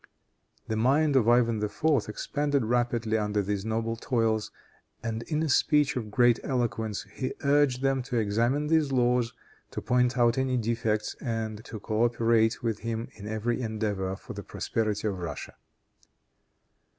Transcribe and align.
The 0.67 0.75
mind 0.75 1.15
of 1.15 1.29
Ivan 1.29 1.63
IV. 1.63 2.05
expanded 2.09 2.65
rapidly 2.65 3.19
under 3.19 3.43
these 3.43 3.63
noble 3.63 3.95
toils, 3.95 4.49
and 5.03 5.21
in 5.21 5.43
a 5.43 5.47
speech 5.47 5.95
of 5.95 6.09
great 6.09 6.39
eloquence 6.43 7.05
he 7.13 7.35
urged 7.43 7.83
them 7.83 8.01
to 8.09 8.17
examine 8.17 8.65
these 8.65 8.91
laws, 8.91 9.31
to 9.69 9.79
point 9.79 10.17
out 10.17 10.39
any 10.39 10.57
defects 10.57 11.15
and 11.21 11.63
to 11.65 11.79
coöperate 11.79 12.63
with 12.63 12.79
him 12.79 13.09
in 13.13 13.27
every 13.27 13.61
endeavor 13.61 14.15
for 14.15 14.33
the 14.33 14.41
prosperity 14.41 15.07
of 15.07 15.19
Russia. 15.19 15.53